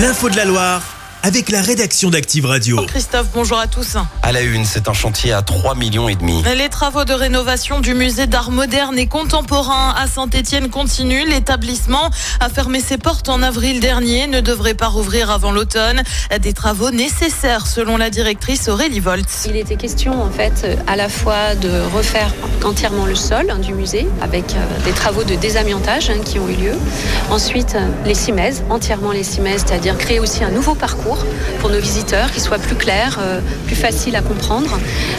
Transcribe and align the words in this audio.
L'info 0.00 0.30
de 0.30 0.36
la 0.36 0.46
Loire 0.46 0.89
avec 1.22 1.50
la 1.50 1.60
rédaction 1.60 2.10
d'Active 2.10 2.46
Radio. 2.46 2.84
Christophe, 2.86 3.28
bonjour 3.34 3.58
à 3.58 3.66
tous. 3.66 3.96
À 4.22 4.32
la 4.32 4.40
une, 4.40 4.64
c'est 4.64 4.88
un 4.88 4.92
chantier 4.92 5.32
à 5.32 5.42
3 5.42 5.74
millions 5.74 6.08
et 6.08 6.14
demi. 6.14 6.42
Les 6.56 6.68
travaux 6.68 7.04
de 7.04 7.12
rénovation 7.12 7.80
du 7.80 7.94
musée 7.94 8.26
d'art 8.26 8.50
moderne 8.50 8.98
et 8.98 9.06
contemporain 9.06 9.94
à 9.96 10.06
Saint-Étienne 10.06 10.70
continuent. 10.70 11.26
L'établissement 11.28 12.10
a 12.40 12.48
fermé 12.48 12.80
ses 12.80 12.96
portes 12.96 13.28
en 13.28 13.42
avril 13.42 13.80
dernier, 13.80 14.26
ne 14.26 14.40
devrait 14.40 14.74
pas 14.74 14.88
rouvrir 14.88 15.30
avant 15.30 15.52
l'automne. 15.52 16.02
Des 16.40 16.52
travaux 16.52 16.90
nécessaires 16.90 17.66
selon 17.66 17.96
la 17.96 18.10
directrice 18.10 18.68
Aurélie 18.68 19.00
Voltz. 19.00 19.46
Il 19.48 19.56
était 19.56 19.76
question 19.76 20.22
en 20.22 20.30
fait 20.30 20.66
à 20.86 20.96
la 20.96 21.08
fois 21.08 21.54
de 21.54 21.70
refaire 21.94 22.32
entièrement 22.64 23.06
le 23.06 23.14
sol 23.14 23.50
hein, 23.50 23.58
du 23.58 23.74
musée 23.74 24.06
avec 24.22 24.54
euh, 24.54 24.84
des 24.84 24.92
travaux 24.92 25.24
de 25.24 25.34
désamiantage 25.34 26.10
hein, 26.10 26.20
qui 26.24 26.38
ont 26.38 26.48
eu 26.48 26.54
lieu. 26.54 26.72
Ensuite, 27.30 27.74
euh, 27.74 27.88
les 28.04 28.14
cimaises, 28.14 28.62
entièrement 28.70 29.12
les 29.12 29.24
cimaises, 29.24 29.64
c'est-à-dire 29.66 29.96
créer 29.98 30.20
aussi 30.20 30.44
un 30.44 30.50
nouveau 30.50 30.74
parcours 30.74 31.09
pour 31.60 31.70
nos 31.70 31.78
visiteurs, 31.78 32.30
qui 32.30 32.40
soit 32.40 32.58
plus 32.58 32.76
clair, 32.76 33.18
euh, 33.20 33.40
plus 33.66 33.76
facile 33.76 34.16
à 34.16 34.22
comprendre. 34.22 34.78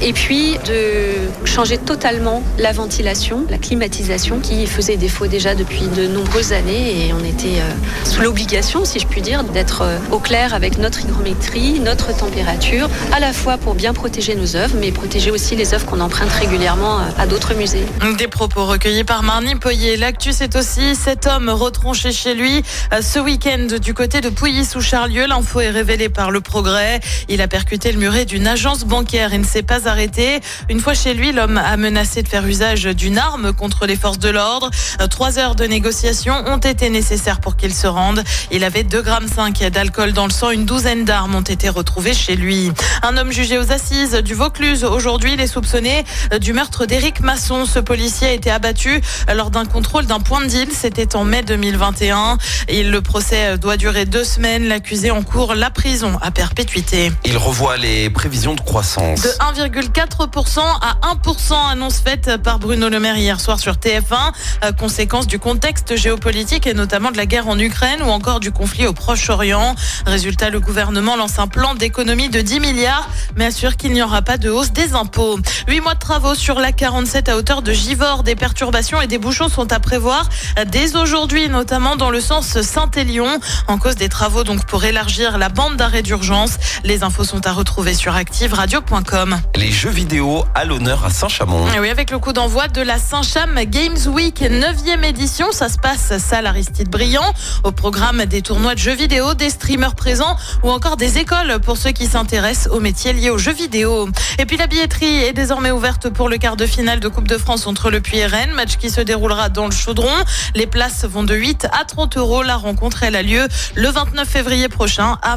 Et 0.00 0.12
puis 0.12 0.58
de 0.66 1.46
changer 1.46 1.78
totalement 1.78 2.42
la 2.58 2.72
ventilation, 2.72 3.44
la 3.50 3.58
climatisation 3.58 4.40
qui 4.40 4.66
faisait 4.66 4.96
défaut 4.96 5.26
déjà 5.26 5.54
depuis 5.54 5.86
de 5.96 6.06
nombreuses 6.06 6.52
années 6.52 7.06
et 7.06 7.12
on 7.12 7.24
était 7.24 7.60
euh, 7.60 8.04
sous 8.04 8.22
l'obligation, 8.22 8.84
si 8.84 8.98
je 8.98 9.06
puis 9.06 9.20
dire, 9.20 9.44
d'être 9.44 9.82
euh, 9.82 9.98
au 10.10 10.18
clair 10.18 10.54
avec 10.54 10.78
notre 10.78 11.00
hygrométrie, 11.00 11.80
notre 11.80 12.16
température, 12.16 12.88
à 13.12 13.20
la 13.20 13.32
fois 13.32 13.58
pour 13.58 13.74
bien 13.74 13.92
protéger 13.92 14.34
nos 14.34 14.56
œuvres, 14.56 14.76
mais 14.80 14.92
protéger 14.92 15.30
aussi 15.30 15.56
les 15.56 15.74
œuvres 15.74 15.86
qu'on 15.86 16.00
emprunte 16.00 16.30
régulièrement 16.30 17.00
à 17.18 17.26
d'autres 17.26 17.54
musées. 17.54 17.84
Des 18.18 18.28
propos 18.28 18.64
recueillis 18.64 19.04
par 19.04 19.22
Marnie 19.22 19.54
Poyer. 19.54 19.96
L'actu, 19.96 20.32
c'est 20.32 20.56
aussi 20.56 20.94
cet 20.94 21.26
homme 21.26 21.48
retranché 21.48 22.12
chez 22.12 22.34
lui 22.34 22.62
ce 23.00 23.18
week-end 23.18 23.66
du 23.80 23.94
côté 23.94 24.20
de 24.20 24.28
Pouilly 24.28 24.64
sous 24.64 24.80
Charlieu. 24.80 25.26
L'info 25.26 25.60
est 25.60 25.71
révélé 25.72 26.08
par 26.08 26.30
le 26.30 26.40
progrès. 26.40 27.00
Il 27.28 27.40
a 27.40 27.48
percuté 27.48 27.90
le 27.92 27.98
muret 27.98 28.24
d'une 28.24 28.46
agence 28.46 28.84
bancaire 28.84 29.32
et 29.32 29.38
ne 29.38 29.44
s'est 29.44 29.62
pas 29.62 29.88
arrêté. 29.88 30.40
Une 30.68 30.80
fois 30.80 30.94
chez 30.94 31.14
lui, 31.14 31.32
l'homme 31.32 31.58
a 31.58 31.76
menacé 31.76 32.22
de 32.22 32.28
faire 32.28 32.46
usage 32.46 32.84
d'une 32.84 33.18
arme 33.18 33.52
contre 33.52 33.86
les 33.86 33.96
forces 33.96 34.18
de 34.18 34.28
l'ordre. 34.28 34.70
Trois 35.10 35.38
heures 35.38 35.54
de 35.54 35.64
négociation 35.64 36.34
ont 36.46 36.58
été 36.58 36.90
nécessaires 36.90 37.40
pour 37.40 37.56
qu'il 37.56 37.74
se 37.74 37.86
rende. 37.86 38.22
Il 38.50 38.64
avait 38.64 38.82
2,5 38.82 39.02
grammes 39.02 39.70
d'alcool 39.70 40.12
dans 40.12 40.26
le 40.26 40.32
sang. 40.32 40.50
Une 40.50 40.64
douzaine 40.64 41.04
d'armes 41.04 41.34
ont 41.34 41.40
été 41.40 41.68
retrouvées 41.68 42.14
chez 42.14 42.36
lui. 42.36 42.70
Un 43.02 43.16
homme 43.16 43.32
jugé 43.32 43.58
aux 43.58 43.72
assises 43.72 44.14
du 44.14 44.34
Vaucluse. 44.34 44.84
Aujourd'hui, 44.84 45.32
il 45.34 45.40
est 45.40 45.46
soupçonné 45.46 46.04
du 46.40 46.52
meurtre 46.52 46.86
d'Éric 46.86 47.20
Masson. 47.20 47.64
Ce 47.64 47.78
policier 47.78 48.28
a 48.28 48.32
été 48.32 48.50
abattu 48.50 49.00
lors 49.34 49.50
d'un 49.50 49.64
contrôle 49.64 50.06
d'un 50.06 50.20
point 50.20 50.40
de 50.40 50.46
deal. 50.46 50.68
C'était 50.72 51.16
en 51.16 51.24
mai 51.24 51.42
2021. 51.42 52.38
Et 52.68 52.82
le 52.82 53.00
procès 53.00 53.58
doit 53.58 53.76
durer 53.76 54.04
deux 54.04 54.24
semaines. 54.24 54.68
L'accusé 54.68 55.10
en 55.10 55.22
cours 55.22 55.54
la 55.62 55.70
prison 55.70 56.18
à 56.20 56.32
perpétuité. 56.32 57.12
Il 57.24 57.38
revoit 57.38 57.76
les 57.76 58.10
prévisions 58.10 58.56
de 58.56 58.60
croissance. 58.60 59.22
De 59.22 59.28
1,4% 59.28 60.58
à 60.58 61.14
1%, 61.14 61.70
annonce 61.70 61.98
faite 62.00 62.36
par 62.42 62.58
Bruno 62.58 62.88
Le 62.88 62.98
Maire 62.98 63.16
hier 63.16 63.38
soir 63.38 63.60
sur 63.60 63.74
TF1, 63.74 64.32
euh, 64.64 64.72
conséquence 64.72 65.28
du 65.28 65.38
contexte 65.38 65.94
géopolitique 65.94 66.66
et 66.66 66.74
notamment 66.74 67.12
de 67.12 67.16
la 67.16 67.26
guerre 67.26 67.46
en 67.46 67.56
Ukraine 67.60 68.02
ou 68.02 68.08
encore 68.08 68.40
du 68.40 68.50
conflit 68.50 68.88
au 68.88 68.92
Proche-Orient. 68.92 69.76
Résultat, 70.04 70.50
le 70.50 70.58
gouvernement 70.58 71.14
lance 71.14 71.38
un 71.38 71.46
plan 71.46 71.76
d'économie 71.76 72.28
de 72.28 72.40
10 72.40 72.58
milliards, 72.58 73.08
mais 73.36 73.44
assure 73.44 73.76
qu'il 73.76 73.92
n'y 73.92 74.02
aura 74.02 74.22
pas 74.22 74.38
de 74.38 74.50
hausse 74.50 74.72
des 74.72 74.94
impôts. 74.94 75.38
Huit 75.68 75.80
mois 75.80 75.94
de 75.94 76.00
travaux 76.00 76.34
sur 76.34 76.58
la 76.58 76.72
47 76.72 77.28
à 77.28 77.36
hauteur 77.36 77.62
de 77.62 77.72
Givors. 77.72 78.24
Des 78.24 78.34
perturbations 78.34 79.00
et 79.00 79.06
des 79.06 79.18
bouchons 79.18 79.48
sont 79.48 79.72
à 79.72 79.78
prévoir 79.78 80.28
dès 80.66 80.96
aujourd'hui, 80.96 81.48
notamment 81.48 81.94
dans 81.94 82.10
le 82.10 82.20
sens 82.20 82.60
Saint-Élion, 82.62 83.38
en 83.68 83.78
cause 83.78 83.94
des 83.94 84.08
travaux 84.08 84.42
donc 84.42 84.66
pour 84.66 84.84
élargir 84.84 85.38
la 85.38 85.51
bande 85.52 85.76
d'arrêt 85.76 86.02
d'urgence. 86.02 86.52
Les 86.84 87.02
infos 87.02 87.24
sont 87.24 87.46
à 87.46 87.52
retrouver 87.52 87.94
sur 87.94 88.14
activeradio.com. 88.14 89.40
Les 89.56 89.70
jeux 89.70 89.90
vidéo 89.90 90.44
à 90.54 90.64
l'honneur 90.64 91.04
à 91.04 91.10
Saint-Chamond. 91.10 91.66
Oui, 91.80 91.88
avec 91.88 92.10
le 92.10 92.18
coup 92.18 92.32
d'envoi 92.32 92.68
de 92.68 92.80
la 92.80 92.98
Saint-Cham 92.98 93.60
Games 93.66 93.98
Week 94.06 94.40
9e 94.40 95.04
édition. 95.04 95.52
Ça 95.52 95.68
se 95.68 95.78
passe 95.78 96.16
salle 96.18 96.46
Aristide 96.46 96.88
Briand. 96.88 97.34
Au 97.64 97.72
programme 97.72 98.24
des 98.24 98.42
tournois 98.42 98.74
de 98.74 98.78
jeux 98.78 98.94
vidéo, 98.94 99.34
des 99.34 99.50
streamers 99.50 99.94
présents 99.94 100.36
ou 100.62 100.70
encore 100.70 100.96
des 100.96 101.18
écoles 101.18 101.58
pour 101.60 101.76
ceux 101.76 101.92
qui 101.92 102.06
s'intéressent 102.06 102.72
aux 102.72 102.80
métiers 102.80 103.12
liés 103.12 103.30
aux 103.30 103.38
jeux 103.38 103.52
vidéo. 103.52 104.08
Et 104.38 104.46
puis 104.46 104.56
la 104.56 104.66
billetterie 104.66 105.24
est 105.24 105.32
désormais 105.32 105.70
ouverte 105.70 106.08
pour 106.10 106.28
le 106.28 106.38
quart 106.38 106.56
de 106.56 106.66
finale 106.66 107.00
de 107.00 107.08
Coupe 107.08 107.28
de 107.28 107.38
France 107.38 107.66
entre 107.66 107.90
le 107.90 108.00
Puy 108.00 108.18
et 108.18 108.26
Rennes, 108.26 108.52
match 108.52 108.76
qui 108.76 108.90
se 108.90 109.00
déroulera 109.00 109.48
dans 109.48 109.66
le 109.66 109.72
Chaudron. 109.72 110.08
Les 110.54 110.66
places 110.66 111.04
vont 111.04 111.24
de 111.24 111.34
8 111.34 111.66
à 111.72 111.84
30 111.84 112.16
euros. 112.16 112.42
La 112.42 112.56
rencontre, 112.56 113.02
elle 113.02 113.16
a 113.16 113.22
lieu 113.22 113.46
le 113.74 113.88
29 113.88 114.28
février 114.28 114.68
prochain 114.68 115.18
à 115.22 115.36